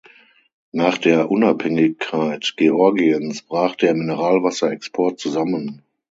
[0.71, 5.83] Nach der Unabhängigkeit Georgiens brach der Mineralwasser-Export zusammen.